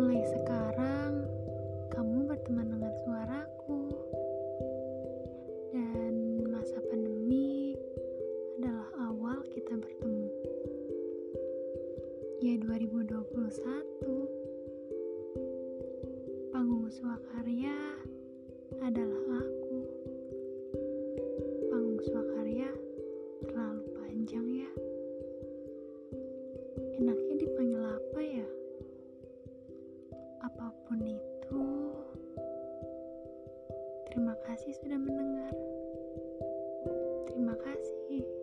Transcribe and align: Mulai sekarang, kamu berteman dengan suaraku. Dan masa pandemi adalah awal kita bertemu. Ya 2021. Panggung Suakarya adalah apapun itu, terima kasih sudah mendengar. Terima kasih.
Mulai 0.00 0.24
sekarang, 0.32 1.28
kamu 1.92 2.24
berteman 2.24 2.72
dengan 2.72 2.88
suaraku. 3.04 3.92
Dan 5.76 6.12
masa 6.48 6.80
pandemi 6.88 7.76
adalah 8.56 8.88
awal 9.12 9.44
kita 9.52 9.76
bertemu. 9.76 10.24
Ya 12.40 12.56
2021. 12.64 13.20
Panggung 16.48 16.88
Suakarya 16.88 17.76
adalah 18.80 19.39
apapun 30.60 31.00
itu, 31.08 31.62
terima 34.12 34.36
kasih 34.44 34.76
sudah 34.84 35.00
mendengar. 35.00 35.56
Terima 37.32 37.56
kasih. 37.64 38.39